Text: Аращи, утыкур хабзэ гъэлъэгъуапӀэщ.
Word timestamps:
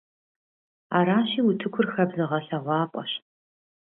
Аращи, 0.97 1.39
утыкур 1.49 1.85
хабзэ 1.93 2.23
гъэлъэгъуапӀэщ. 2.29 3.11